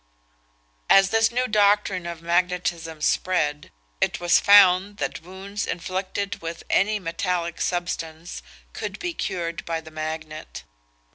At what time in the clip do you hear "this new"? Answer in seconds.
1.11-1.47